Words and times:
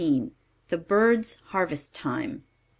THE 0.69 0.79
BIRDS' 0.79 1.41
HARVEST 1.49 1.93
TIME. 1.93 2.43